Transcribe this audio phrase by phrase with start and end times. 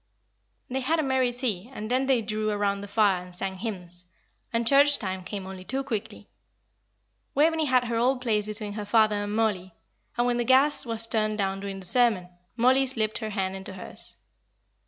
[0.67, 4.05] They had a merry tea, and then they drew round the fire and sang hymns;
[4.51, 6.27] and church time came only too quickly.
[7.35, 9.75] Waveney had her old place between her father and Mollie;
[10.17, 13.73] and when the gas was turned down during the sermon, Mollie slipped her hand into
[13.73, 14.15] hers.